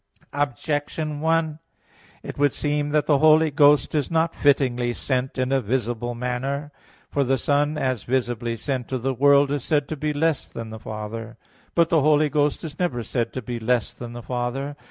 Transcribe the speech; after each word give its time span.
Objection 0.33 1.19
1: 1.19 1.59
It 2.23 2.35
would 2.39 2.53
seem 2.53 2.89
that 2.89 3.05
the 3.05 3.19
Holy 3.19 3.51
Ghost 3.51 3.93
is 3.93 4.09
not 4.09 4.33
fittingly 4.33 4.93
sent 4.93 5.37
in 5.37 5.51
a 5.51 5.61
visible 5.61 6.15
manner. 6.15 6.71
For 7.11 7.23
the 7.23 7.37
Son 7.37 7.77
as 7.77 8.01
visibly 8.01 8.57
sent 8.57 8.87
to 8.87 8.97
the 8.97 9.13
world 9.13 9.51
is 9.51 9.63
said 9.63 9.87
to 9.89 9.95
be 9.95 10.11
less 10.11 10.47
than 10.47 10.71
the 10.71 10.79
Father. 10.79 11.37
But 11.75 11.89
the 11.89 12.01
Holy 12.01 12.29
Ghost 12.29 12.63
is 12.63 12.79
never 12.79 13.03
said 13.03 13.31
to 13.33 13.43
be 13.43 13.59
less 13.59 13.93
than 13.93 14.13
the 14.13 14.23
Father. 14.23 14.75